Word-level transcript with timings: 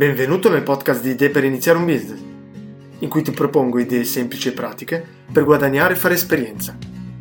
Benvenuto 0.00 0.48
nel 0.48 0.62
podcast 0.62 1.02
di 1.02 1.10
Idee 1.10 1.28
per 1.28 1.44
iniziare 1.44 1.76
un 1.76 1.84
business, 1.84 2.20
in 3.00 3.08
cui 3.10 3.20
ti 3.20 3.32
propongo 3.32 3.78
idee 3.78 4.04
semplici 4.04 4.48
e 4.48 4.52
pratiche 4.52 5.04
per 5.30 5.44
guadagnare 5.44 5.92
e 5.92 5.96
fare 5.96 6.14
esperienza, 6.14 6.74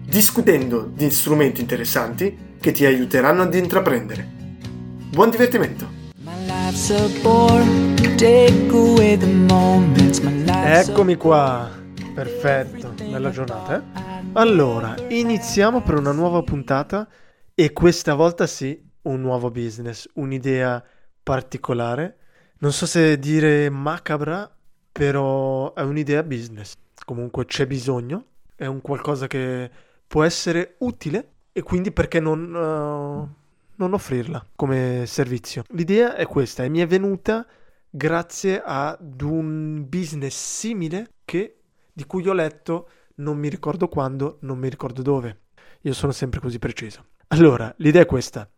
discutendo 0.05 0.89
di 0.89 1.11
strumenti 1.11 1.59
interessanti 1.59 2.55
che 2.57 2.71
ti 2.71 2.85
aiuteranno 2.85 3.41
ad 3.41 3.53
intraprendere. 3.53 4.25
Buon 5.11 5.29
divertimento! 5.29 5.89
Eccomi 10.63 11.15
qua, 11.17 11.69
perfetto, 12.13 12.93
bella 12.95 13.29
giornata. 13.29 13.77
Eh? 13.77 14.29
Allora, 14.35 14.95
iniziamo 15.09 15.81
per 15.81 15.95
una 15.95 16.13
nuova 16.13 16.41
puntata 16.43 17.09
e 17.53 17.73
questa 17.73 18.13
volta 18.13 18.47
sì, 18.47 18.81
un 19.01 19.19
nuovo 19.19 19.51
business, 19.51 20.07
un'idea 20.13 20.81
particolare 21.21 22.18
non 22.59 22.71
so 22.71 22.85
se 22.85 23.17
dire 23.17 23.69
macabra, 23.69 24.49
però 24.91 25.73
è 25.73 25.81
un'idea 25.81 26.23
business. 26.23 26.75
Comunque 27.05 27.45
c'è 27.45 27.65
bisogno, 27.65 28.25
è 28.55 28.65
un 28.65 28.81
qualcosa 28.81 29.27
che 29.27 29.69
può 30.05 30.23
essere 30.23 30.75
utile 30.79 31.33
e 31.51 31.61
quindi 31.61 31.91
perché 31.91 32.19
non, 32.19 32.53
uh, 32.53 33.35
non 33.75 33.93
offrirla 33.93 34.45
come 34.55 35.05
servizio. 35.05 35.63
L'idea 35.69 36.15
è 36.15 36.25
questa 36.25 36.63
e 36.63 36.69
mi 36.69 36.79
è 36.79 36.87
venuta 36.87 37.45
grazie 37.89 38.61
ad 38.63 39.21
un 39.21 39.85
business 39.87 40.35
simile 40.35 41.13
che, 41.23 41.61
di 41.93 42.05
cui 42.05 42.27
ho 42.27 42.33
letto 42.33 42.89
non 43.15 43.37
mi 43.37 43.49
ricordo 43.49 43.87
quando, 43.87 44.37
non 44.41 44.57
mi 44.57 44.69
ricordo 44.69 45.01
dove. 45.01 45.43
Io 45.81 45.93
sono 45.93 46.11
sempre 46.11 46.39
così 46.39 46.59
preciso. 46.59 47.05
Allora, 47.27 47.73
l'idea 47.77 48.01
è 48.01 48.05
questa. 48.05 48.49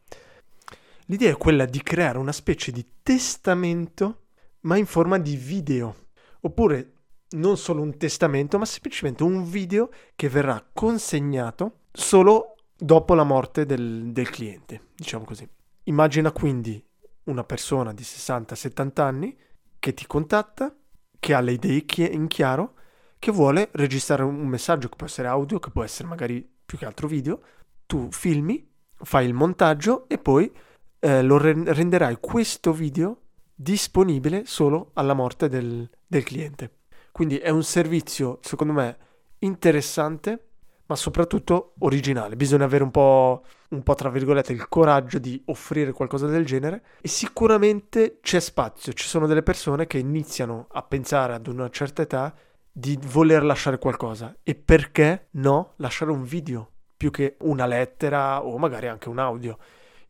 L'idea 1.12 1.32
è 1.32 1.38
quella 1.38 1.66
di 1.66 1.84
creare 1.84 2.18
una 2.18 2.32
specie 2.32 2.72
di 2.72 2.86
testamento, 3.04 4.28
ma 4.62 4.78
in 4.78 4.86
forma 4.86 5.20
di 5.20 5.36
video. 5.36 6.08
Oppure 6.40 6.94
non 7.32 7.58
solo 7.58 7.82
un 7.82 7.98
testamento, 7.98 8.58
ma 8.58 8.64
semplicemente 8.64 9.22
un 9.22 9.44
video 9.44 9.90
che 10.16 10.30
verrà 10.30 10.66
consegnato 10.72 11.80
solo 11.92 12.56
dopo 12.78 13.14
la 13.14 13.26
morte 13.26 13.66
del, 13.66 14.14
del 14.14 14.30
cliente, 14.30 14.92
diciamo 14.96 15.26
così. 15.26 15.46
Immagina 15.84 16.32
quindi 16.32 16.82
una 17.26 17.44
persona 17.44 17.92
di 17.94 18.04
60-70 18.04 19.02
anni 19.02 19.38
che 19.80 19.94
ti 19.94 20.08
contatta, 20.08 20.74
che 21.20 21.34
ha 21.34 21.42
le 21.42 21.52
idee 21.52 21.84
in 22.10 22.28
chiaro, 22.28 22.76
che 23.20 23.34
vuole 23.34 23.68
registrare 23.74 24.24
un 24.24 24.48
messaggio 24.48 24.88
che 24.88 24.96
può 24.96 25.08
essere 25.08 25.28
audio, 25.28 25.60
che 25.60 25.72
può 25.72 25.84
essere 25.84 26.08
magari 26.08 26.50
più 26.66 26.78
che 26.78 26.86
altro 26.86 27.10
video, 27.10 27.42
tu 27.86 28.08
filmi, 28.12 28.66
fai 28.96 29.26
il 29.26 29.34
montaggio 29.34 30.08
e 30.08 30.18
poi 30.18 30.50
eh, 31.02 31.24
lo 31.24 31.38
renderai 31.38 32.18
questo 32.20 32.72
video 32.72 33.18
disponibile 33.56 34.44
solo 34.46 34.92
alla 34.94 35.14
morte 35.14 35.50
del, 35.50 35.90
del 36.06 36.24
cliente. 36.24 36.78
Quindi 37.12 37.38
è 37.38 37.50
un 37.50 37.64
servizio, 37.64 38.40
secondo 38.42 38.72
me, 38.72 38.98
interessante, 39.40 40.46
ma 40.86 40.96
soprattutto 40.96 41.74
originale. 41.80 42.36
Bisogna 42.36 42.66
avere 42.66 42.84
un 42.84 42.92
po', 42.92 43.44
un 43.70 43.82
po', 43.82 43.96
tra 43.96 44.10
virgolette, 44.10 44.54
il 44.54 44.68
coraggio 44.68 45.18
di 45.18 45.42
offrire 45.46 45.92
qualcosa 45.92 46.28
del 46.28 46.46
genere 46.46 46.84
e 47.02 47.08
sicuramente 47.08 48.20
c'è 48.22 48.40
spazio. 48.40 48.94
Ci 48.94 49.08
sono 49.08 49.26
delle 49.26 49.44
persone 49.44 49.88
che 49.88 49.98
iniziano 49.98 50.68
a 50.72 50.84
pensare 50.84 51.34
ad 51.34 51.48
una 51.48 51.70
certa 51.70 52.04
età 52.04 52.34
di 52.72 52.98
voler 53.08 53.44
lasciare 53.44 53.80
qualcosa. 53.80 54.36
E 54.44 54.54
perché 54.54 55.28
no 55.32 55.74
lasciare 55.78 56.12
un 56.12 56.24
video 56.24 56.70
più 56.96 57.10
che 57.10 57.38
una 57.40 57.66
lettera 57.66 58.46
o 58.46 58.58
magari 58.60 58.88
anche 58.88 59.10
un 59.10 59.18
audio? 59.18 59.58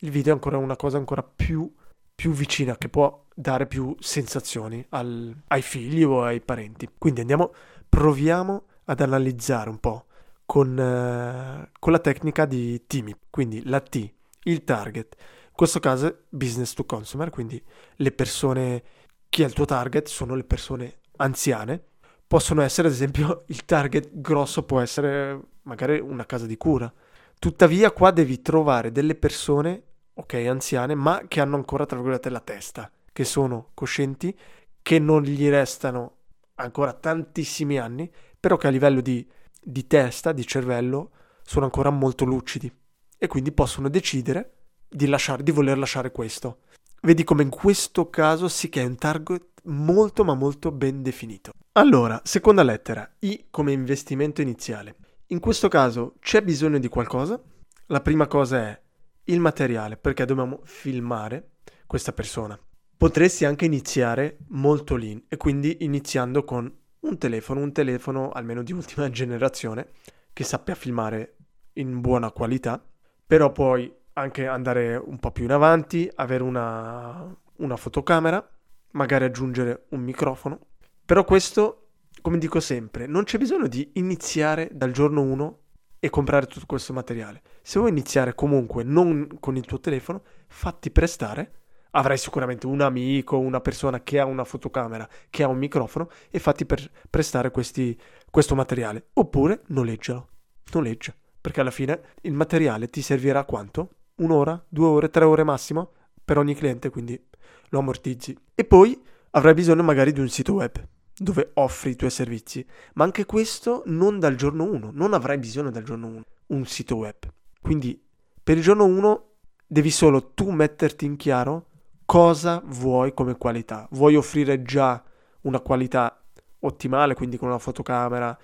Il 0.04 0.12
video 0.12 0.32
è 0.32 0.36
ancora 0.36 0.58
una 0.58 0.76
cosa 0.76 0.98
ancora 0.98 1.24
più, 1.24 1.72
più 2.14 2.32
vicina 2.32 2.78
che 2.78 2.90
può 2.90 3.26
dare 3.34 3.68
più 3.68 3.96
sensazioni 4.00 4.86
al, 4.90 5.36
ai 5.48 5.62
figli 5.62 6.04
o 6.04 6.24
ai 6.24 6.42
parenti. 6.42 6.90
Quindi 6.98 7.22
andiamo, 7.22 7.54
proviamo 7.88 8.64
ad 8.86 9.00
analizzare 9.02 9.70
un 9.70 9.80
po' 9.80 10.06
con, 10.46 10.78
eh, 10.78 11.70
con 11.80 11.92
la 11.92 12.00
tecnica 12.00 12.46
di 12.46 12.86
TIMI, 12.88 13.16
quindi 13.30 13.64
la 13.66 13.80
T, 13.80 14.12
il 14.44 14.64
target. 14.64 15.16
In 15.20 15.56
questo 15.56 15.80
caso 15.80 16.24
business 16.30 16.74
to 16.74 16.86
consumer, 16.86 17.30
quindi 17.30 17.62
le 17.98 18.12
persone, 18.12 18.84
chi 19.30 19.44
è 19.44 19.46
il 19.46 19.54
tuo 19.54 19.66
target 19.66 20.08
sono 20.08 20.36
le 20.36 20.44
persone 20.44 21.00
anziane. 21.18 21.84
Possono 22.26 22.62
essere, 22.62 22.88
ad 22.88 22.94
esempio, 22.94 23.44
il 23.50 23.66
target 23.66 24.10
grosso 24.14 24.64
può 24.64 24.80
essere 24.80 25.40
magari 25.64 26.00
una 26.00 26.26
casa 26.26 26.48
di 26.48 26.58
cura. 26.58 26.92
Tuttavia 27.38 27.92
qua 27.92 28.12
devi 28.12 28.42
trovare 28.42 28.92
delle 28.92 29.16
persone 29.16 29.84
ok, 30.14 30.34
anziane, 30.34 30.96
ma 30.96 31.24
che 31.28 31.40
hanno 31.40 31.56
ancora, 31.56 31.86
tra 31.86 31.98
virgolette, 31.98 32.30
la 32.30 32.40
testa, 32.40 32.92
che 33.12 33.24
sono 33.24 33.70
coscienti, 33.74 34.38
che 34.82 35.00
non 35.00 35.24
gli 35.24 35.48
restano 35.50 36.16
ancora 36.56 36.94
tantissimi 36.94 37.78
anni, 37.78 38.12
però 38.40 38.58
che 38.58 38.68
a 38.68 38.72
livello 38.72 39.02
di, 39.02 39.28
di 39.62 39.88
testa, 39.88 40.32
di 40.32 40.46
cervello, 40.46 41.12
sono 41.44 41.66
ancora 41.66 41.90
molto 41.90 42.26
lucidi 42.26 42.72
e 43.18 43.28
quindi 43.28 43.52
possono 43.52 43.90
decidere 43.90 44.54
di, 44.88 45.08
lasciare, 45.08 45.44
di 45.44 45.52
voler 45.52 45.78
lasciare 45.78 46.12
questo. 46.12 46.60
Vedi 47.02 47.24
come 47.24 47.44
in 47.44 47.50
questo 47.50 48.10
caso 48.10 48.48
sì 48.48 48.70
che 48.70 48.82
è 48.82 48.86
un 48.86 48.96
target 48.96 49.62
molto 49.64 50.24
ma 50.24 50.34
molto 50.34 50.72
ben 50.72 51.02
definito. 51.02 51.52
Allora, 51.74 52.20
seconda 52.24 52.64
lettera, 52.64 53.10
I 53.20 53.46
come 53.50 53.72
investimento 53.72 54.42
iniziale. 54.42 54.96
In 55.28 55.40
questo 55.40 55.68
caso 55.68 56.16
c'è 56.20 56.42
bisogno 56.42 56.80
di 56.80 56.90
qualcosa. 56.90 57.42
La 57.88 58.02
prima 58.02 58.28
cosa 58.28 58.58
è 58.58 58.81
il 59.26 59.40
materiale 59.40 59.98
perché 59.98 60.26
dobbiamo 60.26 60.62
filmare 60.64 61.52
questa 61.88 62.14
persona. 62.14 62.60
Potresti 62.98 63.46
anche 63.46 63.66
iniziare 63.66 64.38
molto 64.50 64.96
lean 64.96 65.24
e 65.28 65.38
quindi 65.38 65.78
iniziando 65.82 66.44
con 66.44 66.72
un 67.00 67.18
telefono, 67.18 67.62
un 67.62 67.72
telefono 67.72 68.30
almeno 68.30 68.64
di 68.64 68.74
ultima 68.74 69.10
generazione 69.12 69.90
che 70.34 70.44
sappia 70.44 70.76
filmare 70.76 71.36
in 71.74 72.00
buona 72.02 72.32
qualità, 72.32 72.84
però 73.26 73.52
puoi 73.52 73.92
anche 74.14 74.48
andare 74.48 74.96
un 74.96 75.18
po' 75.20 75.32
più 75.32 75.46
in 75.46 75.52
avanti, 75.52 76.10
avere 76.16 76.44
una, 76.44 77.36
una 77.58 77.76
fotocamera, 77.76 78.48
magari 78.92 79.26
aggiungere 79.26 79.86
un 79.90 80.02
microfono. 80.02 80.60
Però 81.06 81.24
questo, 81.24 81.88
come 82.22 82.38
dico 82.38 82.60
sempre, 82.60 83.08
non 83.08 83.24
c'è 83.24 83.38
bisogno 83.38 83.68
di 83.68 83.92
iniziare 83.94 84.70
dal 84.72 84.92
giorno 84.92 85.22
1 85.22 85.60
e 86.04 86.10
comprare 86.10 86.48
tutto 86.48 86.66
questo 86.66 86.94
materiale. 86.94 87.44
Se 87.62 87.78
vuoi 87.78 87.92
iniziare 87.92 88.34
comunque 88.34 88.84
non 88.84 89.38
con 89.40 89.56
il 89.56 89.66
tuo 89.66 89.80
telefono, 89.80 90.24
fatti 90.48 90.90
prestare. 90.90 91.60
Avrai 91.92 92.18
sicuramente 92.18 92.66
un 92.66 92.82
amico, 92.82 93.38
una 93.38 93.62
persona 93.62 94.02
che 94.02 94.20
ha 94.20 94.26
una 94.26 94.44
fotocamera, 94.44 95.08
che 95.30 95.44
ha 95.44 95.48
un 95.48 95.60
microfono 95.60 96.10
e 96.32 96.40
fatti 96.40 96.66
per 96.66 96.90
prestare 97.08 97.52
questi, 97.52 97.96
questo 98.32 98.56
materiale. 98.56 99.10
Oppure 99.14 99.62
noleggialo. 99.68 100.28
Noleggia. 100.74 101.14
Perché 101.40 101.62
alla 101.62 101.70
fine 101.70 102.02
il 102.22 102.34
materiale 102.34 102.88
ti 102.88 103.04
servirà 103.04 103.44
quanto? 103.46 103.90
Un'ora, 104.16 104.60
due 104.68 104.88
ore, 104.88 105.10
tre 105.12 105.26
ore 105.26 105.44
massimo 105.44 105.92
per 106.26 106.40
ogni 106.40 106.56
cliente, 106.56 106.90
quindi 106.90 107.22
lo 107.70 107.78
ammortizzi. 107.78 108.36
E 108.56 108.66
poi 108.66 109.00
avrai 109.32 109.54
bisogno 109.54 109.84
magari 109.84 110.14
di 110.14 110.20
un 110.20 110.30
sito 110.30 110.54
web 110.54 110.84
dove 111.22 111.52
offri 111.54 111.92
i 111.92 111.96
tuoi 111.96 112.10
servizi, 112.10 112.66
ma 112.94 113.04
anche 113.04 113.26
questo 113.26 113.84
non 113.86 114.18
dal 114.18 114.36
giorno 114.36 114.64
1, 114.64 114.90
non 114.92 115.14
avrai 115.14 115.38
bisogno 115.38 115.70
dal 115.70 115.84
giorno 115.84 116.08
1 116.08 116.24
un 116.48 116.66
sito 116.66 116.96
web. 116.96 117.16
Quindi 117.62 118.02
per 118.44 118.58
il 118.58 118.64
giorno 118.64 118.86
1 118.86 119.26
devi 119.68 119.92
solo 119.92 120.32
tu 120.34 120.50
metterti 120.50 121.06
in 121.06 121.18
chiaro 121.18 121.68
cosa 122.06 122.60
vuoi 122.66 123.14
come 123.14 123.38
qualità. 123.38 123.88
Vuoi 123.92 124.16
offrire 124.16 124.64
già 124.64 125.02
una 125.42 125.60
qualità 125.60 126.24
ottimale, 126.62 127.14
quindi 127.14 127.38
con 127.38 127.50
una 127.50 127.60
fotocamera, 127.60 128.36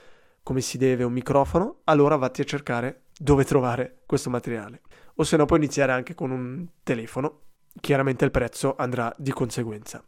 come 0.44 0.62
si 0.62 0.78
deve, 0.78 1.04
un 1.04 1.14
microfono, 1.14 1.80
allora 1.86 2.16
vatti 2.16 2.42
a 2.42 2.46
cercare 2.46 3.06
dove 3.18 3.44
trovare 3.44 4.02
questo 4.06 4.30
materiale. 4.30 4.82
O 5.16 5.24
se 5.24 5.36
no 5.36 5.46
puoi 5.46 5.58
iniziare 5.58 5.94
anche 5.94 6.14
con 6.14 6.30
un 6.30 6.68
telefono, 6.84 7.40
chiaramente 7.82 8.24
il 8.24 8.32
prezzo 8.32 8.76
andrà 8.78 9.12
di 9.18 9.32
conseguenza. 9.32 10.04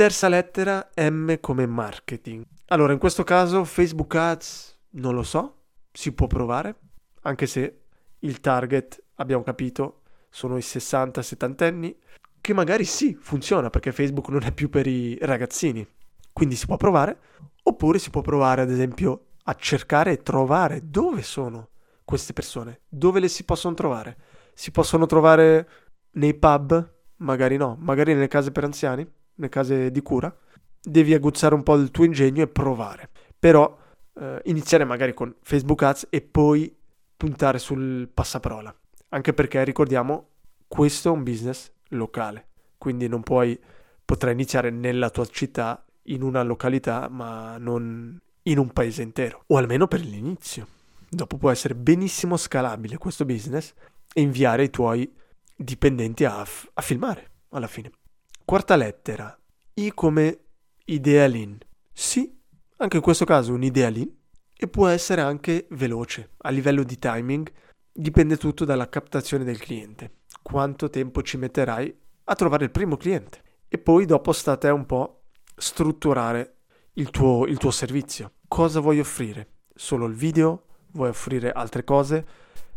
Terza 0.00 0.28
lettera, 0.28 0.88
M 0.96 1.40
come 1.40 1.66
marketing. 1.66 2.42
Allora, 2.68 2.94
in 2.94 2.98
questo 2.98 3.22
caso 3.22 3.64
Facebook 3.64 4.14
Ads 4.14 4.78
non 4.92 5.14
lo 5.14 5.22
so, 5.22 5.56
si 5.92 6.12
può 6.12 6.26
provare, 6.26 6.74
anche 7.24 7.46
se 7.46 7.80
il 8.20 8.40
target, 8.40 8.98
abbiamo 9.16 9.42
capito, 9.42 10.00
sono 10.30 10.56
i 10.56 10.60
60-70 10.60 11.64
anni, 11.64 11.94
che 12.40 12.54
magari 12.54 12.86
sì, 12.86 13.14
funziona 13.20 13.68
perché 13.68 13.92
Facebook 13.92 14.28
non 14.30 14.42
è 14.42 14.52
più 14.52 14.70
per 14.70 14.86
i 14.86 15.18
ragazzini. 15.20 15.86
Quindi 16.32 16.54
si 16.56 16.64
può 16.64 16.78
provare, 16.78 17.18
oppure 17.64 17.98
si 17.98 18.08
può 18.08 18.22
provare 18.22 18.62
ad 18.62 18.70
esempio 18.70 19.26
a 19.44 19.54
cercare 19.54 20.12
e 20.12 20.22
trovare 20.22 20.80
dove 20.82 21.20
sono 21.20 21.68
queste 22.06 22.32
persone, 22.32 22.80
dove 22.88 23.20
le 23.20 23.28
si 23.28 23.44
possono 23.44 23.74
trovare. 23.74 24.16
Si 24.54 24.70
possono 24.70 25.04
trovare 25.04 25.68
nei 26.12 26.32
pub? 26.32 26.90
Magari 27.16 27.58
no, 27.58 27.76
magari 27.78 28.14
nelle 28.14 28.28
case 28.28 28.50
per 28.50 28.64
anziani? 28.64 29.06
Le 29.40 29.48
case 29.48 29.90
di 29.90 30.02
cura, 30.02 30.34
devi 30.80 31.14
aguzzare 31.14 31.54
un 31.54 31.62
po' 31.62 31.74
il 31.74 31.90
tuo 31.90 32.04
ingegno 32.04 32.42
e 32.42 32.48
provare. 32.48 33.08
Però 33.38 33.76
eh, 34.14 34.40
iniziare 34.44 34.84
magari 34.84 35.14
con 35.14 35.34
Facebook 35.42 35.82
Ads 35.82 36.06
e 36.10 36.20
poi 36.20 36.74
puntare 37.16 37.58
sul 37.58 38.08
passaparola. 38.12 38.74
Anche 39.10 39.32
perché 39.32 39.64
ricordiamo, 39.64 40.28
questo 40.68 41.08
è 41.08 41.12
un 41.12 41.22
business 41.22 41.70
locale, 41.88 42.46
quindi 42.78 43.08
non 43.08 43.22
puoi 43.22 43.58
potrai 44.04 44.32
iniziare 44.32 44.70
nella 44.70 45.10
tua 45.10 45.26
città, 45.26 45.84
in 46.04 46.22
una 46.22 46.42
località, 46.42 47.08
ma 47.08 47.58
non 47.58 48.18
in 48.44 48.58
un 48.58 48.70
paese 48.70 49.02
intero, 49.02 49.44
o 49.46 49.56
almeno 49.56 49.86
per 49.86 50.00
l'inizio. 50.00 50.66
Dopo 51.08 51.36
può 51.36 51.50
essere 51.50 51.74
benissimo 51.74 52.36
scalabile 52.36 52.96
questo 52.98 53.24
business 53.24 53.74
e 54.12 54.20
inviare 54.20 54.64
i 54.64 54.70
tuoi 54.70 55.12
dipendenti 55.54 56.24
a, 56.24 56.44
f- 56.44 56.68
a 56.72 56.82
filmare 56.82 57.30
alla 57.50 57.66
fine. 57.66 57.90
Quarta 58.50 58.74
lettera, 58.74 59.38
I 59.74 59.92
come 59.94 60.40
idea 60.86 61.28
lean. 61.28 61.56
Sì, 61.92 62.36
anche 62.78 62.96
in 62.96 63.02
questo 63.02 63.24
caso 63.24 63.52
un'idea 63.52 63.88
lean 63.90 64.12
e 64.56 64.66
può 64.66 64.88
essere 64.88 65.20
anche 65.20 65.68
veloce. 65.70 66.30
A 66.38 66.50
livello 66.50 66.82
di 66.82 66.98
timing 66.98 67.48
dipende 67.92 68.36
tutto 68.36 68.64
dalla 68.64 68.88
captazione 68.88 69.44
del 69.44 69.60
cliente. 69.60 70.22
Quanto 70.42 70.90
tempo 70.90 71.22
ci 71.22 71.36
metterai 71.36 71.96
a 72.24 72.34
trovare 72.34 72.64
il 72.64 72.72
primo 72.72 72.96
cliente? 72.96 73.40
E 73.68 73.78
poi 73.78 74.04
dopo 74.04 74.32
sta 74.32 74.50
a 74.50 74.56
te 74.56 74.70
un 74.70 74.84
po' 74.84 75.26
strutturare 75.56 76.56
il 76.94 77.10
tuo, 77.10 77.46
il 77.46 77.56
tuo 77.56 77.70
servizio. 77.70 78.32
Cosa 78.48 78.80
vuoi 78.80 78.98
offrire? 78.98 79.58
Solo 79.72 80.06
il 80.06 80.14
video? 80.14 80.64
Vuoi 80.90 81.10
offrire 81.10 81.52
altre 81.52 81.84
cose? 81.84 82.26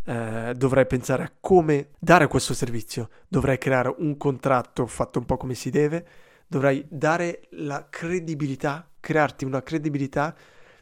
Eh, 0.06 0.54
dovrai 0.56 0.86
pensare 0.86 1.24
a 1.24 1.32
come 1.40 1.92
dare 2.00 2.28
questo 2.28 2.54
servizio. 2.54 3.10
Dovrai 3.28 3.58
creare 3.58 3.94
un 3.98 4.18
contratto 4.18 4.86
fatto 4.86 5.20
un 5.20 5.26
po' 5.26 5.38
come 5.38 5.56
si 5.56 5.70
deve. 5.70 6.06
Dovrai 6.48 6.86
dare 6.90 7.48
la 7.52 7.88
credibilità, 7.90 8.90
crearti 9.00 9.46
una 9.46 9.64
credibilità 9.64 10.36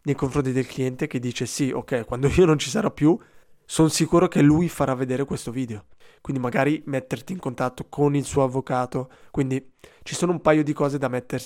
nei 0.04 0.16
confronti 0.16 0.52
del 0.52 0.66
cliente 0.66 1.08
che 1.08 1.20
dice 1.20 1.46
sì, 1.46 1.72
ok, 1.72 2.06
quando 2.06 2.28
io 2.28 2.46
non 2.46 2.58
ci 2.58 2.70
sarò 2.70 2.92
più, 2.92 3.18
sono 3.66 3.88
sicuro 3.88 4.28
che 4.28 4.42
lui 4.42 4.68
farà 4.68 4.96
vedere 4.96 5.24
questo 5.26 5.52
video. 5.52 5.86
Quindi 6.20 6.42
magari 6.42 6.82
metterti 6.86 7.34
in 7.34 7.40
contatto 7.40 7.86
con 7.88 8.16
il 8.16 8.26
suo 8.26 8.44
avvocato. 8.44 9.10
Quindi 9.32 9.74
ci 10.04 10.16
sono 10.16 10.32
un 10.32 10.42
paio 10.42 10.64
di 10.64 10.74
cose 10.74 10.98
da, 10.98 11.08
metter, 11.08 11.42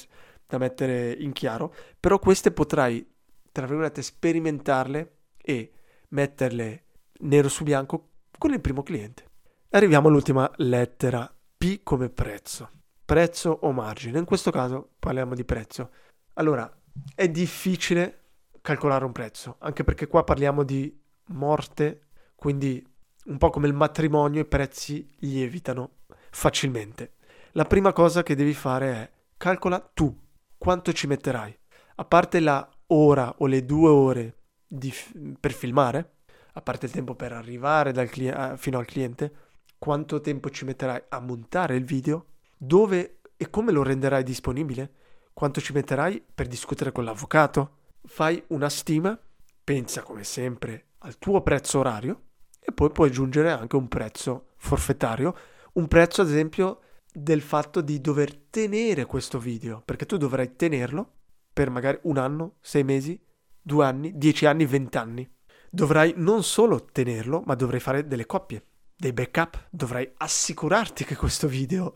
da 0.47 0.57
mettere 0.57 1.11
in 1.11 1.33
chiaro, 1.33 1.73
però 1.99 2.19
queste 2.19 2.51
potrai, 2.51 3.05
tra 3.51 3.65
virgolette, 3.65 4.01
sperimentarle 4.01 5.17
e 5.37 5.71
metterle 6.09 6.84
nero 7.19 7.49
su 7.49 7.63
bianco 7.63 8.09
con 8.37 8.51
il 8.51 8.61
primo 8.61 8.83
cliente. 8.83 9.23
Arriviamo 9.69 10.07
all'ultima 10.07 10.49
lettera, 10.57 11.33
P 11.57 11.81
come 11.83 12.09
prezzo. 12.09 12.69
Prezzo 13.03 13.57
o 13.61 13.71
margine. 13.71 14.19
In 14.19 14.25
questo 14.25 14.51
caso 14.51 14.93
parliamo 14.99 15.35
di 15.35 15.43
prezzo. 15.43 15.91
Allora, 16.33 16.71
è 17.13 17.27
difficile 17.29 18.21
calcolare 18.61 19.05
un 19.05 19.11
prezzo, 19.11 19.57
anche 19.59 19.83
perché 19.83 20.07
qua 20.07 20.23
parliamo 20.23 20.63
di 20.63 20.97
morte, 21.27 22.07
quindi 22.35 22.85
un 23.25 23.37
po' 23.37 23.49
come 23.49 23.67
il 23.67 23.73
matrimonio 23.73 24.41
i 24.41 24.45
prezzi 24.45 25.09
lievitano 25.19 25.97
facilmente. 26.31 27.13
La 27.51 27.65
prima 27.65 27.93
cosa 27.93 28.23
che 28.23 28.35
devi 28.35 28.53
fare 28.53 28.93
è 28.93 29.11
calcola 29.37 29.79
tu 29.93 30.17
quanto 30.57 30.93
ci 30.93 31.07
metterai. 31.07 31.57
A 31.95 32.05
parte 32.05 32.39
la 32.39 32.67
ora 32.87 33.35
o 33.37 33.45
le 33.45 33.65
due 33.65 33.89
ore 33.89 34.37
di, 34.67 34.93
per 35.39 35.53
filmare, 35.53 36.14
a 36.57 36.61
parte 36.61 36.85
il 36.85 36.91
tempo 36.91 37.15
per 37.15 37.33
arrivare 37.33 37.91
cli- 38.07 38.31
fino 38.57 38.77
al 38.77 38.85
cliente, 38.85 39.33
quanto 39.77 40.21
tempo 40.21 40.49
ci 40.49 40.65
metterai 40.65 41.03
a 41.09 41.19
montare 41.19 41.75
il 41.75 41.83
video, 41.83 42.27
dove 42.57 43.19
e 43.35 43.49
come 43.49 43.71
lo 43.71 43.83
renderai 43.83 44.23
disponibile, 44.23 44.91
quanto 45.33 45.59
ci 45.59 45.73
metterai 45.73 46.23
per 46.33 46.47
discutere 46.47 46.93
con 46.93 47.03
l'avvocato, 47.03 47.79
fai 48.05 48.41
una 48.47 48.69
stima, 48.69 49.19
pensa 49.63 50.01
come 50.01 50.23
sempre 50.23 50.91
al 50.99 51.17
tuo 51.17 51.41
prezzo 51.41 51.79
orario 51.79 52.21
e 52.59 52.71
poi 52.71 52.89
puoi 52.89 53.09
aggiungere 53.09 53.51
anche 53.51 53.75
un 53.75 53.89
prezzo 53.89 54.51
forfettario, 54.57 55.35
un 55.73 55.87
prezzo 55.87 56.21
ad 56.21 56.29
esempio 56.29 56.79
del 57.11 57.41
fatto 57.41 57.81
di 57.81 57.99
dover 57.99 58.35
tenere 58.49 59.05
questo 59.05 59.39
video, 59.39 59.81
perché 59.83 60.05
tu 60.05 60.15
dovrai 60.17 60.55
tenerlo 60.55 61.11
per 61.51 61.69
magari 61.69 61.99
un 62.03 62.17
anno, 62.17 62.55
sei 62.61 62.83
mesi, 62.83 63.21
due 63.61 63.85
anni, 63.85 64.17
dieci 64.17 64.45
anni, 64.45 64.65
vent'anni. 64.65 65.29
Dovrai 65.75 66.13
non 66.15 66.41
solo 66.41 66.85
tenerlo, 66.85 67.43
ma 67.45 67.53
dovrai 67.53 67.81
fare 67.81 68.07
delle 68.07 68.25
coppie, 68.25 68.63
dei 68.95 69.11
backup, 69.11 69.67
dovrai 69.69 70.09
assicurarti 70.15 71.03
che 71.03 71.17
questo 71.17 71.49
video 71.49 71.93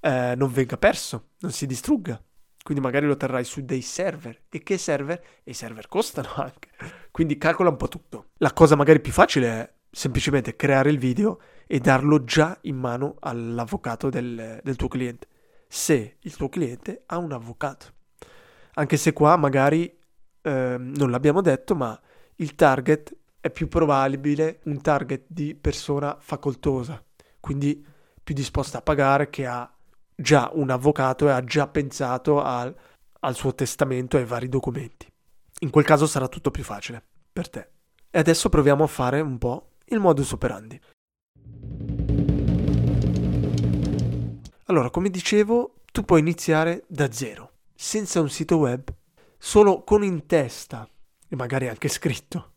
eh, 0.00 0.32
non 0.34 0.50
venga 0.50 0.78
perso, 0.78 1.32
non 1.40 1.52
si 1.52 1.66
distrugga. 1.66 2.18
Quindi 2.62 2.82
magari 2.82 3.04
lo 3.04 3.18
terrai 3.18 3.44
su 3.44 3.62
dei 3.62 3.82
server. 3.82 4.44
E 4.48 4.62
che 4.62 4.78
server? 4.78 5.22
E 5.44 5.50
i 5.50 5.52
server 5.52 5.88
costano 5.88 6.30
anche. 6.40 6.70
Quindi 7.10 7.36
calcola 7.36 7.68
un 7.68 7.76
po' 7.76 7.88
tutto. 7.88 8.28
La 8.38 8.54
cosa 8.54 8.76
magari 8.76 9.00
più 9.00 9.12
facile 9.12 9.46
è 9.46 9.72
semplicemente 9.90 10.56
creare 10.56 10.88
il 10.88 10.98
video 10.98 11.38
e 11.66 11.80
darlo 11.80 12.24
già 12.24 12.56
in 12.62 12.76
mano 12.76 13.16
all'avvocato 13.20 14.08
del, 14.08 14.58
del 14.62 14.76
tuo 14.76 14.88
cliente. 14.88 15.26
Se 15.68 16.16
il 16.18 16.34
tuo 16.34 16.48
cliente 16.48 17.02
ha 17.04 17.18
un 17.18 17.32
avvocato. 17.32 17.92
Anche 18.72 18.96
se 18.96 19.12
qua 19.12 19.36
magari 19.36 19.84
eh, 20.40 20.76
non 20.78 21.10
l'abbiamo 21.10 21.42
detto, 21.42 21.74
ma 21.74 22.00
il 22.40 22.54
target 22.54 23.16
è 23.40 23.50
più 23.50 23.68
probabile 23.68 24.60
un 24.64 24.80
target 24.80 25.24
di 25.26 25.54
persona 25.54 26.16
facoltosa, 26.20 27.02
quindi 27.40 27.84
più 28.22 28.34
disposta 28.34 28.78
a 28.78 28.82
pagare 28.82 29.30
che 29.30 29.46
ha 29.46 29.72
già 30.14 30.50
un 30.52 30.70
avvocato 30.70 31.28
e 31.28 31.32
ha 31.32 31.42
già 31.42 31.66
pensato 31.68 32.42
al, 32.42 32.74
al 33.20 33.34
suo 33.34 33.54
testamento 33.54 34.16
e 34.16 34.20
ai 34.20 34.26
vari 34.26 34.48
documenti. 34.48 35.10
In 35.60 35.70
quel 35.70 35.84
caso 35.84 36.06
sarà 36.06 36.28
tutto 36.28 36.50
più 36.50 36.62
facile 36.62 37.02
per 37.32 37.48
te. 37.48 37.68
E 38.10 38.18
adesso 38.18 38.48
proviamo 38.48 38.84
a 38.84 38.88
fare 38.88 39.20
un 39.20 39.38
po' 39.38 39.70
il 39.86 39.98
modus 39.98 40.32
operandi. 40.32 40.80
Allora, 44.66 44.90
come 44.90 45.10
dicevo, 45.10 45.74
tu 45.90 46.04
puoi 46.04 46.20
iniziare 46.20 46.84
da 46.86 47.10
zero, 47.10 47.52
senza 47.74 48.20
un 48.20 48.28
sito 48.28 48.58
web, 48.58 48.86
solo 49.38 49.82
con 49.82 50.04
in 50.04 50.26
testa, 50.26 50.88
e 51.28 51.36
magari 51.36 51.68
anche 51.68 51.88
scritto, 51.88 52.52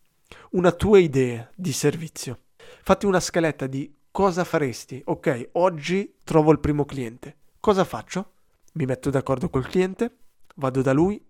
una 0.51 0.71
tua 0.71 0.99
idea 0.99 1.49
di 1.55 1.71
servizio. 1.71 2.39
Fatti 2.83 3.05
una 3.05 3.19
scaletta 3.19 3.67
di 3.67 3.93
cosa 4.11 4.43
faresti. 4.43 5.01
Ok, 5.05 5.49
oggi 5.53 6.15
trovo 6.23 6.51
il 6.51 6.59
primo 6.59 6.85
cliente. 6.85 7.37
Cosa 7.59 7.83
faccio? 7.83 8.31
Mi 8.73 8.85
metto 8.85 9.09
d'accordo 9.09 9.49
col 9.49 9.67
cliente, 9.67 10.17
vado 10.55 10.81
da 10.81 10.93
lui, 10.93 11.23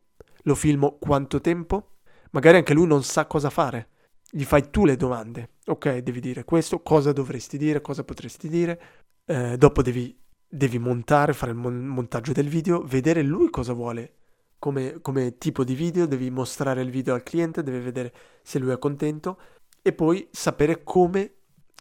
lo 0.43 0.55
filmo 0.55 0.97
quanto 0.99 1.41
tempo, 1.41 1.97
magari 2.31 2.57
anche 2.57 2.73
lui 2.73 2.87
non 2.87 3.03
sa 3.03 3.25
cosa 3.25 3.49
fare. 3.49 3.89
Gli 4.29 4.43
fai 4.43 4.69
tu 4.69 4.85
le 4.85 4.95
domande. 4.95 5.55
Ok, 5.65 5.97
devi 5.97 6.19
dire 6.19 6.45
questo, 6.45 6.81
cosa 6.81 7.11
dovresti 7.11 7.57
dire, 7.57 7.81
cosa 7.81 8.03
potresti 8.03 8.47
dire. 8.47 8.81
Eh, 9.25 9.57
dopo 9.57 9.81
devi, 9.81 10.17
devi, 10.47 10.79
montare, 10.79 11.33
fare 11.33 11.51
il 11.51 11.57
mon- 11.57 11.85
montaggio 11.85 12.31
del 12.31 12.47
video, 12.47 12.81
vedere 12.83 13.23
lui 13.23 13.49
cosa 13.49 13.73
vuole 13.73 14.13
come, 14.61 14.99
come 15.01 15.39
tipo 15.39 15.63
di 15.63 15.73
video, 15.73 16.05
devi 16.05 16.29
mostrare 16.29 16.83
il 16.83 16.91
video 16.91 17.15
al 17.15 17.23
cliente, 17.23 17.63
devi 17.63 17.79
vedere 17.79 18.13
se 18.43 18.59
lui 18.59 18.71
è 18.71 18.77
contento 18.77 19.39
e 19.81 19.91
poi 19.91 20.27
sapere 20.29 20.83
come 20.83 21.33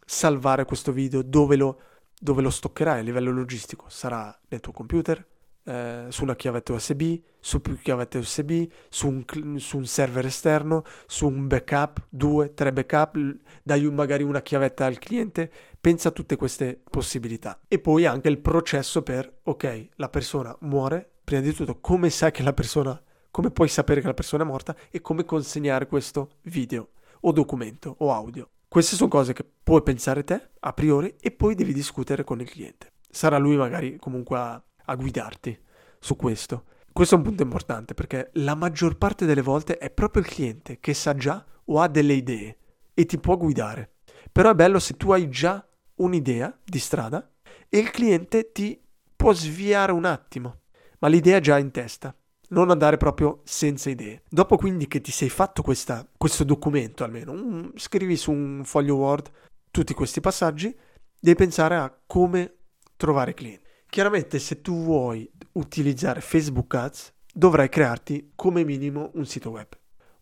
salvare 0.06 0.64
questo 0.64 0.90
video, 0.90 1.20
dove 1.20 1.56
lo 1.56 1.80
dove 2.22 2.42
lo 2.42 2.50
stoccherai 2.50 3.00
a 3.00 3.02
livello 3.02 3.30
logistico? 3.32 3.87
Sarà 3.88 4.38
nel 4.49 4.60
tuo 4.60 4.72
computer, 4.72 5.26
eh, 5.64 6.06
su 6.10 6.22
una 6.22 6.37
chiavetta 6.37 6.75
USB, 6.75 7.18
su 7.38 7.62
più 7.62 7.78
chiavette 7.78 8.18
USB, 8.18 8.66
su 8.90 9.08
un, 9.08 9.58
su 9.58 9.78
un, 9.78 9.87
server 9.87 10.26
esterno, 10.26 10.84
su 11.06 11.26
un 11.26 11.46
backup, 11.46 12.06
due, 12.10 12.52
tre 12.52 12.72
backup, 12.72 13.16
dai 13.62 13.90
magari 13.90 14.22
una 14.22 14.42
chiavetta 14.42 14.84
al 14.84 14.99
cliente, 14.99 15.50
pensa 15.80 16.08
a 16.08 16.12
tutte 16.12 16.37
queste 16.37 16.78
possibilità. 16.90 17.58
E 17.66 17.78
poi 17.78 18.04
anche 18.04 18.28
il 18.28 18.38
processo 18.38 19.02
per, 19.02 19.40
ok, 19.44 19.88
la 19.96 20.10
persona 20.10 20.54
muore, 20.60 21.12
prima 21.30 21.42
di 21.42 21.54
tutto 21.54 21.78
come 21.78 22.10
sai 22.10 22.32
che 22.32 22.42
la 22.42 22.52
persona, 22.52 23.00
come 23.30 23.52
puoi 23.52 23.68
sapere 23.68 24.00
che 24.00 24.08
la 24.08 24.14
persona 24.14 24.42
è 24.42 24.46
morta 24.46 24.75
e 24.90 25.00
come 25.00 25.25
consegnare 25.25 25.87
questo 25.87 26.38
video 26.42 26.88
o 27.20 27.30
documento 27.30 27.94
o 27.99 28.12
audio. 28.12 28.50
Queste 28.66 28.96
sono 28.96 29.08
cose 29.08 29.32
che 29.32 29.44
puoi 29.62 29.84
pensare 29.84 30.25
te 30.25 30.50
a 30.58 30.72
priori 30.72 31.14
e 31.20 31.30
poi 31.30 31.54
devi 31.54 31.72
discutere 31.72 32.25
con 32.25 32.40
il 32.40 32.50
cliente. 32.50 32.94
Sarà 33.08 33.38
lui 33.38 33.56
magari 33.56 33.96
comunque 33.96 34.38
a, 34.38 34.60
a 34.87 34.94
guidarti 34.96 35.56
su 36.00 36.16
questo. 36.16 36.64
Questo 36.92 37.14
è 37.14 37.18
un 37.18 37.25
punto 37.25 37.44
importante 37.44 37.94
perché 37.94 38.30
la 38.34 38.56
maggior 38.56 38.99
parte 38.99 39.25
delle 39.25 39.42
volte 39.42 39.78
è 39.78 39.88
proprio 39.88 40.22
il 40.22 40.28
cliente 40.28 40.80
che 40.80 40.94
sa 40.94 41.14
già 41.14 41.44
o 41.66 41.80
ha 41.80 41.87
delle 41.87 42.14
idee 42.14 42.58
e 42.92 43.06
ti 43.06 43.18
può 43.18 43.37
guidare. 43.37 43.99
Però 44.32 44.50
è 44.50 44.54
bello 44.54 44.80
se 44.80 44.96
tu 44.96 45.12
hai 45.12 45.28
già 45.28 45.64
un'idea 45.96 46.58
di 46.64 46.78
strada 46.80 47.30
e 47.68 47.78
il 47.78 47.90
cliente 47.90 48.50
ti 48.50 48.82
può 49.14 49.32
sviare 49.32 49.92
un 49.92 50.06
attimo, 50.06 50.60
ma 51.00 51.09
l'idea 51.09 51.37
è 51.37 51.40
già 51.40 51.59
in 51.59 51.71
testa 51.71 52.14
non 52.50 52.71
andare 52.71 52.97
proprio 52.97 53.40
senza 53.45 53.90
idee. 53.90 54.23
Dopo 54.28 54.57
quindi 54.57 54.88
che 54.88 55.00
ti 55.00 55.11
sei 55.11 55.28
fatto 55.28 55.62
questa, 55.62 56.07
questo 56.16 56.45
documento 56.45 57.04
almeno, 57.04 57.33
un, 57.33 57.73
scrivi 57.76 58.16
su 58.16 58.33
un 58.33 58.62
foglio 58.64 58.97
Word 58.97 59.30
tutti 59.71 59.95
questi 59.95 60.21
passaggi, 60.21 60.75
devi 61.19 61.37
pensare 61.37 61.76
a 61.76 61.95
come 62.07 62.54
trovare 62.97 63.35
clienti. 63.35 63.69
Chiaramente 63.88 64.38
se 64.38 64.61
tu 64.61 64.83
vuoi 64.83 65.30
utilizzare 65.52 66.21
Facebook 66.21 66.75
Ads 66.75 67.12
dovrai 67.33 67.69
crearti 67.69 68.33
come 68.35 68.64
minimo 68.64 69.11
un 69.14 69.26
sito 69.26 69.50
web, 69.50 69.69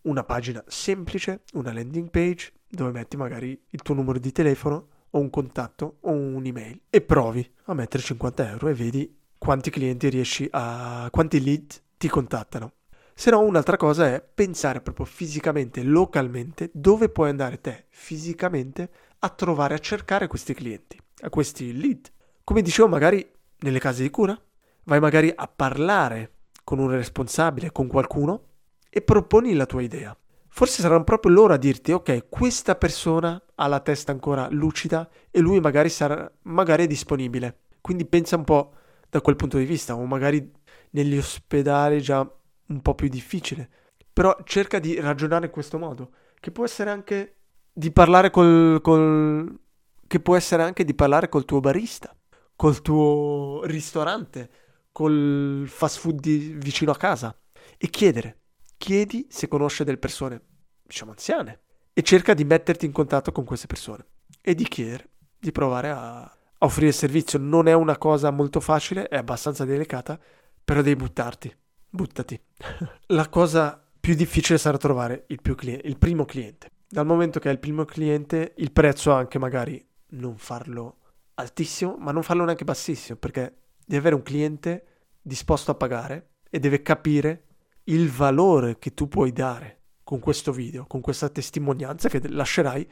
una 0.03 0.25
pagina 0.25 0.63
semplice, 0.67 1.43
una 1.55 1.73
landing 1.73 2.11
page 2.11 2.53
dove 2.69 2.93
metti 2.93 3.17
magari 3.17 3.59
il 3.71 3.83
tuo 3.83 3.95
numero 3.95 4.19
di 4.19 4.33
telefono 4.33 4.89
o 5.11 5.19
un 5.19 5.31
contatto 5.31 5.99
o 6.01 6.11
un'email 6.13 6.83
e 6.91 7.01
provi 7.01 7.51
a 7.65 7.75
mettere 7.75 8.03
50 8.03 8.51
euro 8.51 8.69
e 8.69 8.75
vedi 8.75 9.18
quanti 9.39 9.71
clienti 9.71 10.09
riesci 10.09 10.49
a... 10.51 11.09
quanti 11.11 11.43
lead 11.43 11.81
ti 11.97 12.09
contattano. 12.09 12.73
Se 13.15 13.31
no, 13.31 13.41
un'altra 13.41 13.77
cosa 13.77 14.07
è 14.07 14.23
pensare 14.23 14.81
proprio 14.81 15.05
fisicamente, 15.05 15.83
localmente, 15.83 16.71
dove 16.73 17.09
puoi 17.09 17.31
andare 17.31 17.61
te 17.61 17.87
fisicamente 17.89 18.91
a 19.19 19.29
trovare, 19.31 19.75
a 19.75 19.79
cercare 19.79 20.29
questi 20.29 20.55
clienti, 20.55 21.01
a 21.23 21.31
questi 21.31 21.77
lead. 21.77 22.13
Come 22.45 22.63
dicevo, 22.63 22.87
magari 22.87 23.29
nelle 23.61 23.81
case 23.81 24.03
di 24.03 24.11
cura, 24.11 24.41
vai 24.85 25.01
magari 25.01 25.33
a 25.35 25.49
parlare 25.49 26.33
con 26.63 26.79
un 26.79 26.91
responsabile, 26.91 27.73
con 27.73 27.89
qualcuno 27.89 28.43
e 28.89 29.03
proponi 29.03 29.55
la 29.55 29.67
tua 29.67 29.83
idea. 29.83 30.17
Forse 30.49 30.83
saranno 30.83 31.05
proprio 31.05 31.33
loro 31.33 31.55
a 31.55 31.57
dirti, 31.59 31.93
ok, 31.93 32.29
questa 32.29 32.75
persona 32.75 33.41
ha 33.55 33.67
la 33.67 33.81
testa 33.81 34.13
ancora 34.13 34.49
lucida 34.51 35.09
e 35.31 35.41
lui 35.41 35.61
magari 35.61 35.89
sarà 35.89 36.31
magari 36.43 36.85
è 36.85 36.87
disponibile. 36.87 37.63
Quindi 37.81 38.05
pensa 38.07 38.37
un 38.37 38.45
po' 38.45 38.73
da 39.09 39.21
quel 39.21 39.37
punto 39.37 39.59
di 39.59 39.65
vista, 39.65 39.97
o 39.97 40.05
magari 40.05 40.53
negli 40.91 41.17
ospedali 41.17 42.01
già 42.01 42.29
un 42.67 42.83
po' 42.83 42.95
più 42.95 43.09
difficile. 43.09 43.69
Però 44.13 44.37
cerca 44.45 44.79
di 44.79 44.99
ragionare 45.01 45.47
in 45.47 45.53
questo 45.53 45.79
modo, 45.79 46.11
che 46.41 46.51
può 46.51 46.65
essere 46.65 46.91
anche 46.91 47.37
di 47.73 47.93
parlare 47.93 48.31
col, 48.31 48.81
col 48.83 49.61
che 50.07 50.21
può 50.21 50.35
essere 50.37 50.63
anche 50.63 50.85
di 50.85 50.95
parlare 50.95 51.29
col 51.29 51.45
tuo 51.45 51.61
barista, 51.61 52.17
col 52.57 52.83
tuo 52.83 53.63
ristorante, 53.65 54.51
col 54.91 55.67
fast 55.69 55.99
food 55.99 56.21
vicino 56.21 56.91
a 56.91 56.97
casa 56.97 57.39
e 57.77 57.89
chiedere. 57.89 58.41
Chiedi 58.77 59.27
se 59.29 59.49
conosce 59.49 59.85
delle 59.85 59.99
persone, 59.99 60.41
diciamo 60.83 61.13
anziane, 61.13 61.61
e 61.93 62.03
cerca 62.03 62.35
di 62.35 62.45
metterti 62.45 62.87
in 62.87 62.93
contatto 62.93 63.33
con 63.33 63.45
queste 63.45 63.67
persone 63.67 64.07
e 64.41 64.55
di 64.55 64.65
chiedere, 64.65 65.11
di 65.39 65.53
provare 65.53 65.91
a 65.91 66.38
offrire 66.59 66.93
servizio. 66.93 67.39
Non 67.39 67.69
è 67.69 67.73
una 67.73 67.99
cosa 67.99 68.31
molto 68.31 68.61
facile, 68.61 69.09
è 69.09 69.17
abbastanza 69.17 69.65
delicata, 69.65 70.19
però 70.65 70.83
devi 70.83 70.97
buttarti 70.97 71.55
buttati. 71.91 72.41
La 73.09 73.29
cosa 73.29 73.83
più 73.99 74.15
difficile 74.15 74.59
sarà 74.59 74.77
trovare 74.77 75.25
il, 75.29 75.41
cliente, 75.41 75.87
il, 75.87 75.99
primo 75.99 76.25
cliente. 76.25 76.71
Dal 76.89 77.07
momento 77.07 77.41
che 77.41 77.49
è 77.49 77.53
il 77.53 77.59
primo 77.59 77.85
cliente, 77.85 78.55
il 78.57 78.73
prezzo 78.73 79.13
anche 79.13 79.39
magari 79.39 79.85
non 80.11 80.37
farlo 80.37 80.99
altissimo, 81.35 81.97
ma 81.99 82.13
non 82.13 82.23
farlo 82.23 82.45
neanche 82.45 82.65
bassissimo, 82.65 83.19
perché 83.19 83.57
devi 83.85 83.97
avere 83.97 84.15
un 84.15 84.23
cliente 84.23 84.85
disposto 85.21 85.71
a 85.71 85.75
pagare 85.75 86.31
e 86.51 86.59
deve 86.59 86.83
capire 86.83 87.45
il 87.85 88.11
valore 88.11 88.79
che 88.79 88.95
tu 88.95 89.09
puoi 89.09 89.33
dare 89.33 89.77
con 90.03 90.21
questo 90.21 90.53
video, 90.53 90.87
con 90.87 91.01
questa 91.01 91.29
testimonianza 91.29 92.09
che 92.09 92.27
lascerai 92.29 92.89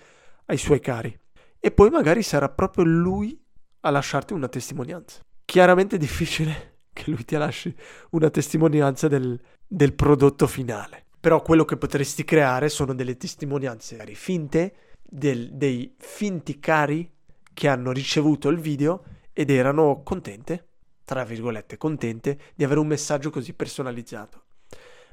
ai 0.47 0.59
suoi 0.59 0.81
cari. 0.81 1.19
E 1.59 1.71
poi 1.71 1.91
magari 1.91 2.23
sarà 2.23 2.49
proprio 2.51 2.85
lui 2.85 3.43
a 3.87 3.91
lasciarti 3.91 4.33
una 4.33 4.49
testimonianza. 4.49 5.21
Chiaramente 5.45 5.97
è 5.97 5.99
difficile 5.99 6.79
che 6.93 7.11
lui 7.11 7.25
ti 7.25 7.37
lasci 7.37 7.75
una 8.11 8.31
testimonianza 8.31 9.07
del, 9.07 9.41
del 9.67 9.95
prodotto 9.95 10.47
finale. 10.47 11.05
Però 11.21 11.43
quello 11.43 11.65
che 11.65 11.77
potresti 11.77 12.25
creare 12.25 12.69
sono 12.69 12.95
delle 12.95 13.17
testimonianze 13.17 13.97
finte, 14.15 14.75
del, 15.03 15.53
dei 15.53 15.95
finti 15.99 16.59
cari 16.59 17.11
che 17.53 17.69
hanno 17.69 17.93
ricevuto 17.93 18.49
il 18.49 18.59
video 18.59 19.05
ed 19.33 19.51
erano 19.51 20.03
contente, 20.03 20.69
tra 21.05 21.25
virgolette, 21.25 21.77
contente 21.77 22.39
di 22.55 22.65
avere 22.65 22.81
un 22.81 22.87
messaggio 22.87 23.31
così 23.31 23.55
personalizzato. 23.55 24.45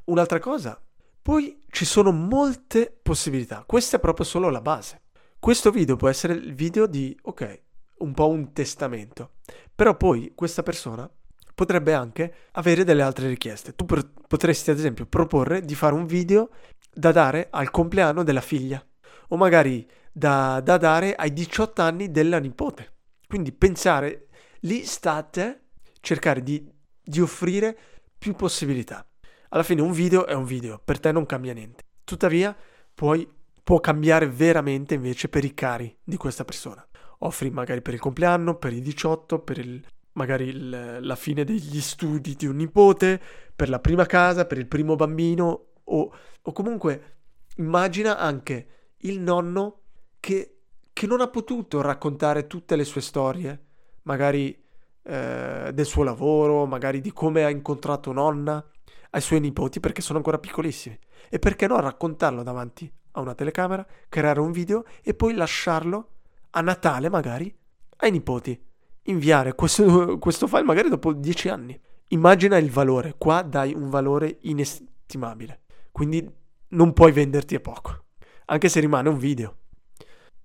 Un'altra 0.05 0.39
cosa, 0.39 0.81
poi 1.21 1.63
ci 1.69 1.85
sono 1.85 2.11
molte 2.11 2.97
possibilità, 3.01 3.63
questa 3.65 3.97
è 3.97 3.99
proprio 3.99 4.25
solo 4.25 4.49
la 4.49 4.61
base. 4.61 5.01
Questo 5.39 5.71
video 5.71 5.95
può 5.95 6.09
essere 6.09 6.33
il 6.33 6.53
video 6.53 6.85
di, 6.85 7.17
ok, 7.21 7.61
un 7.97 8.13
po' 8.13 8.27
un 8.27 8.53
testamento, 8.53 9.31
però 9.73 9.95
poi 9.95 10.33
questa 10.35 10.63
persona 10.63 11.09
potrebbe 11.53 11.93
anche 11.93 12.33
avere 12.53 12.83
delle 12.83 13.01
altre 13.01 13.27
richieste. 13.27 13.75
Tu 13.75 13.85
potresti 13.85 14.71
ad 14.71 14.77
esempio 14.77 15.05
proporre 15.05 15.61
di 15.61 15.75
fare 15.75 15.93
un 15.93 16.05
video 16.05 16.49
da 16.91 17.11
dare 17.11 17.47
al 17.49 17.71
compleanno 17.71 18.23
della 18.23 18.41
figlia 18.41 18.83
o 19.29 19.37
magari 19.37 19.87
da, 20.11 20.61
da 20.61 20.77
dare 20.77 21.15
ai 21.15 21.33
18 21.33 21.81
anni 21.81 22.11
della 22.11 22.39
nipote. 22.39 22.91
Quindi 23.27 23.51
pensare, 23.51 24.27
lì 24.61 24.83
state 24.85 25.69
cercare 26.01 26.43
di, 26.43 26.69
di 27.01 27.19
offrire 27.19 27.77
più 28.17 28.33
possibilità. 28.35 29.05
Alla 29.49 29.63
fine 29.63 29.81
un 29.81 29.91
video 29.91 30.25
è 30.25 30.33
un 30.33 30.45
video, 30.45 30.81
per 30.83 30.99
te 30.99 31.11
non 31.11 31.25
cambia 31.25 31.53
niente. 31.53 31.83
Tuttavia 32.03 32.55
puoi, 32.93 33.27
può 33.63 33.79
cambiare 33.79 34.27
veramente 34.27 34.93
invece 34.93 35.29
per 35.29 35.43
i 35.43 35.53
cari 35.53 35.95
di 36.03 36.17
questa 36.17 36.45
persona. 36.45 36.85
Offri 37.25 37.49
magari 37.49 37.81
per 37.81 37.93
il 37.93 37.99
compleanno, 37.99 38.55
per 38.55 38.73
i 38.73 38.81
18, 38.81 39.39
per 39.39 39.57
il 39.57 39.83
magari 40.13 40.47
il, 40.47 40.97
la 41.01 41.15
fine 41.15 41.43
degli 41.43 41.79
studi 41.81 42.35
di 42.35 42.45
un 42.45 42.57
nipote, 42.57 43.21
per 43.55 43.69
la 43.69 43.79
prima 43.79 44.05
casa, 44.05 44.45
per 44.45 44.57
il 44.57 44.67
primo 44.67 44.95
bambino 44.95 45.65
o, 45.83 46.13
o 46.41 46.51
comunque 46.51 47.15
immagina 47.57 48.17
anche 48.17 48.67
il 48.99 49.19
nonno 49.19 49.81
che, 50.19 50.57
che, 50.91 51.07
non 51.07 51.21
ha 51.21 51.27
potuto 51.27 51.81
raccontare 51.81 52.47
tutte 52.47 52.75
le 52.75 52.83
sue 52.83 53.01
storie, 53.01 53.65
magari 54.03 54.57
eh, 55.03 55.71
del 55.73 55.85
suo 55.85 56.03
lavoro, 56.03 56.65
magari 56.65 57.01
di 57.01 57.11
come 57.11 57.43
ha 57.43 57.49
incontrato 57.49 58.11
nonna 58.11 58.63
ai 59.11 59.21
suoi 59.21 59.39
nipoti 59.39 59.79
perché 59.79 60.01
sono 60.01 60.17
ancora 60.19 60.39
piccolissimi. 60.39 60.97
E 61.29 61.39
perché 61.39 61.67
no 61.67 61.79
raccontarlo 61.79 62.43
davanti 62.43 62.91
a 63.11 63.21
una 63.21 63.35
telecamera, 63.35 63.85
creare 64.09 64.39
un 64.39 64.51
video 64.51 64.85
e 65.01 65.13
poi 65.13 65.33
lasciarlo 65.33 66.12
a 66.55 66.61
Natale 66.61 67.09
magari 67.09 67.53
ai 67.97 68.11
nipoti. 68.11 68.59
Inviare 69.03 69.53
questo, 69.53 70.17
questo 70.19 70.47
file 70.47 70.63
magari 70.63 70.89
dopo 70.89 71.13
dieci 71.13 71.49
anni. 71.49 71.79
Immagina 72.09 72.57
il 72.57 72.69
valore, 72.69 73.15
qua 73.17 73.41
dai 73.41 73.73
un 73.73 73.89
valore 73.89 74.37
inestimabile, 74.41 75.61
quindi 75.91 76.29
non 76.69 76.93
puoi 76.93 77.11
venderti 77.11 77.55
a 77.55 77.59
poco, 77.59 78.05
anche 78.45 78.69
se 78.69 78.79
rimane 78.79 79.09
un 79.09 79.17
video. 79.17 79.57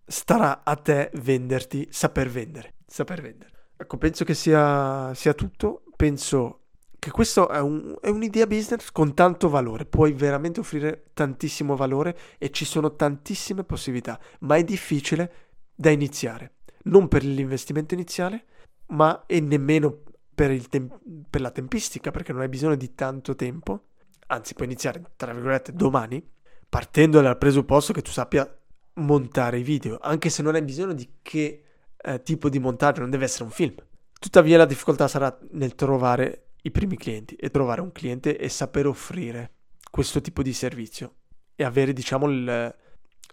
Starà 0.07 0.63
a 0.65 0.77
te 0.77 1.11
venderti, 1.15 1.89
saper 1.91 2.31
vendere, 2.31 2.75
saper 2.87 3.21
vendere. 3.21 3.51
Ecco, 3.77 3.99
penso 3.99 4.25
che 4.25 4.35
sia, 4.35 5.13
sia 5.15 5.35
tutto, 5.35 5.83
penso 5.95 6.63
che 6.99 7.11
questo 7.11 7.49
è, 7.49 7.61
un, 7.61 7.97
è, 8.01 8.09
un'idea 8.09 8.47
business 8.47 8.91
con 8.91 9.15
tanto 9.15 9.49
valore, 9.49 9.85
puoi 9.85 10.13
veramente 10.13 10.61
offrire 10.61 11.11
tantissimo 11.15 11.77
valore 11.77 12.17
e 12.39 12.51
ci 12.51 12.65
sono 12.65 12.97
tantissime 12.97 13.63
possibilità, 13.63 14.19
ma 14.41 14.57
è 14.57 14.65
difficile 14.65 15.48
da 15.81 15.91
iniziare 15.91 16.55
non 16.85 17.07
per 17.07 17.25
l'investimento 17.25 17.95
iniziale, 17.95 18.45
ma 18.89 19.25
e 19.27 19.41
nemmeno 19.41 20.03
per, 20.35 20.67
tem- 20.69 20.99
per 21.29 21.41
la 21.41 21.51
tempistica, 21.51 22.11
perché 22.11 22.33
non 22.33 22.43
hai 22.43 22.49
bisogno 22.49 22.75
di 22.75 22.95
tanto 22.95 23.35
tempo, 23.35 23.89
anzi 24.29 24.55
puoi 24.55 24.67
iniziare, 24.67 25.03
tra 25.17 25.33
virgolette, 25.33 25.73
domani, 25.73 26.27
partendo 26.69 27.21
dal 27.21 27.39
presupposto 27.39 27.93
che 27.93 28.03
tu 28.03 28.11
sappia 28.11 28.51
montare 28.95 29.59
i 29.59 29.63
video, 29.63 29.99
anche 30.01 30.31
se 30.31 30.43
non 30.43 30.55
hai 30.55 30.63
bisogno 30.63 30.93
di 30.93 31.09
che 31.23 31.63
eh, 31.97 32.23
tipo 32.23 32.49
di 32.49 32.59
montaggio, 32.59 33.01
non 33.01 33.11
deve 33.11 33.25
essere 33.25 33.45
un 33.45 33.51
film. 33.51 33.75
Tuttavia 34.19 34.57
la 34.57 34.65
difficoltà 34.65 35.07
sarà 35.07 35.37
nel 35.53 35.75
trovare 35.75 36.49
i 36.63 36.71
primi 36.73 36.97
clienti 36.97 37.37
e 37.37 37.51
trovare 37.51 37.81
un 37.81 37.93
cliente 37.93 38.37
e 38.37 38.49
saper 38.49 38.87
offrire 38.87 39.53
questo 39.91 40.21
tipo 40.21 40.43
di 40.43 40.53
servizio 40.53 41.15
e 41.55 41.65
avere, 41.65 41.93
diciamo, 41.93 42.29
il, 42.29 42.75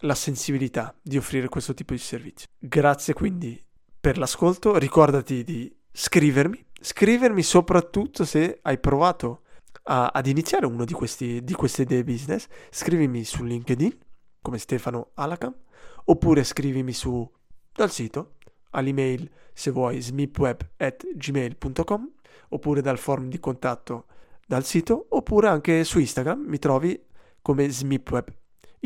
la 0.00 0.14
sensibilità 0.14 0.94
di 1.02 1.16
offrire 1.16 1.48
questo 1.48 1.72
tipo 1.74 1.92
di 1.92 1.98
servizio. 1.98 2.46
Grazie 2.58 3.14
quindi 3.14 3.60
per 3.98 4.18
l'ascolto, 4.18 4.76
ricordati 4.78 5.42
di 5.42 5.74
scrivermi, 5.90 6.64
scrivermi 6.80 7.42
soprattutto 7.42 8.24
se 8.24 8.60
hai 8.62 8.78
provato 8.78 9.40
a, 9.84 10.08
ad 10.08 10.26
iniziare 10.26 10.66
uno 10.66 10.84
di, 10.84 10.92
questi, 10.92 11.42
di 11.42 11.54
queste 11.54 11.82
idee 11.82 12.04
business, 12.04 12.46
scrivimi 12.70 13.24
su 13.24 13.42
LinkedIn 13.42 13.98
come 14.42 14.58
Stefano 14.58 15.12
Alacam 15.14 15.54
oppure 16.04 16.44
scrivimi 16.44 16.92
su 16.92 17.28
dal 17.72 17.90
sito 17.90 18.34
all'email 18.70 19.28
se 19.52 19.72
vuoi 19.72 20.00
smipweb.gmail.com 20.00 22.10
oppure 22.50 22.80
dal 22.80 22.98
form 22.98 23.28
di 23.28 23.40
contatto 23.40 24.06
dal 24.46 24.64
sito 24.64 25.06
oppure 25.10 25.48
anche 25.48 25.82
su 25.82 25.98
Instagram 25.98 26.44
mi 26.46 26.58
trovi 26.58 26.96
come 27.42 27.68
smipweb 27.68 28.32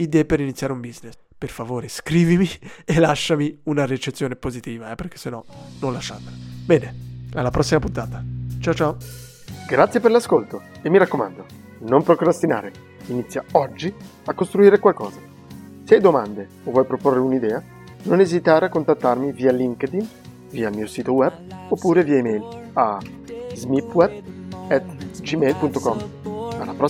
idee 0.00 0.25
per 0.25 0.40
iniziare 0.40 0.73
un 0.73 0.80
business. 0.80 1.14
Per 1.37 1.49
favore 1.49 1.88
scrivimi 1.88 2.49
e 2.85 2.99
lasciami 2.99 3.61
una 3.64 3.87
recensione 3.87 4.37
positiva, 4.37 4.90
eh, 4.90 4.95
perché 4.95 5.16
sennò 5.16 5.42
non 5.80 5.92
lasciatela. 5.92 6.30
Bene, 6.64 6.95
alla 7.35 7.50
prossima 7.50 7.80
puntata. 7.80 8.23
Ciao 8.61 8.75
ciao. 8.75 8.97
Grazie 9.66 10.00
per 10.00 10.11
l'ascolto 10.11 10.62
e 10.83 10.90
mi 10.90 10.99
raccomando, 10.99 11.47
non 11.80 12.02
procrastinare. 12.02 12.73
Inizia 13.07 13.42
oggi 13.52 13.92
a 14.25 14.35
costruire 14.35 14.78
qualcosa. 14.78 15.19
Se 15.85 15.95
hai 15.95 16.00
domande 16.00 16.49
o 16.64 16.71
vuoi 16.71 16.85
proporre 16.85 17.19
un'idea, 17.19 17.62
non 18.02 18.21
esitare 18.21 18.66
a 18.66 18.69
contattarmi 18.69 19.33
via 19.33 19.52
LinkedIn, 19.52 20.09
via 20.50 20.69
il 20.69 20.76
mio 20.76 20.87
sito 20.87 21.12
web 21.12 21.33
oppure 21.69 22.04
via 22.04 22.19
email 22.19 22.45
a 22.75 22.99
smipweb.gmail.com. 23.54 26.29
Alla 26.80 26.88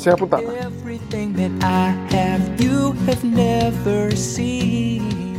prossima 3.82 5.29